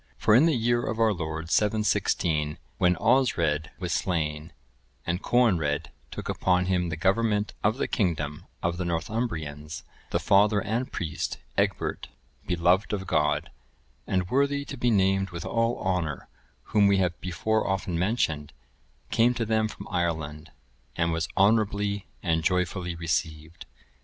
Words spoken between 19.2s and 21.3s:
to them from Ireland, and was